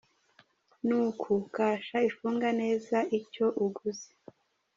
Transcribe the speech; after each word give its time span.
Ni 0.85 0.95
uku 1.05 1.31
Kasha 1.55 1.97
ifunga 2.09 2.47
neza 2.61 2.97
icyo 3.19 3.45
uguze. 3.63 4.09